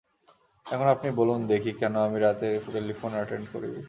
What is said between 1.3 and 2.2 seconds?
দেখি, কেন আমি